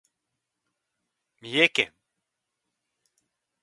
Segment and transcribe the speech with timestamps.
[1.43, 1.93] 三重県